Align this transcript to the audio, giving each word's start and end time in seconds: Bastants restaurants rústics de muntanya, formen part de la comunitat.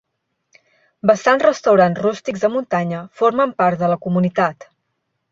Bastants 1.09 1.43
restaurants 1.47 2.01
rústics 2.05 2.45
de 2.45 2.49
muntanya, 2.53 3.01
formen 3.21 3.53
part 3.61 3.83
de 3.83 3.91
la 3.93 3.99
comunitat. 4.07 4.67